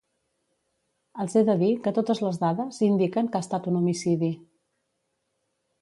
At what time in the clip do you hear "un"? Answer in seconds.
3.73-3.79